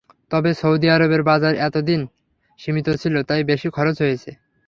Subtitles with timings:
[0.31, 2.01] তবে সৌদি আরবের বাজার এতদিন
[2.59, 4.31] সীমিত ছিল, তাই বেশি খরচ হয়েছে।